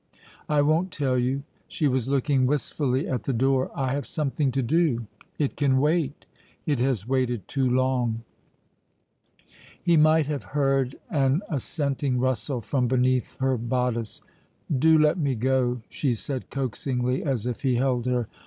[0.49, 3.69] "I won't tell you." She was looking wistfully at the door.
[3.75, 5.05] "I have something to do."
[5.37, 6.25] "It can wait."
[6.65, 8.23] "It has waited too long."
[9.79, 14.21] He might have heard an assenting rustle from beneath her bodice.
[14.75, 18.27] "Do let me go," she said coaxingly, as if he held her.